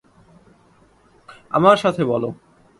আমার 1.49 1.77
সাথে 1.77 2.03
বলো। 2.05 2.29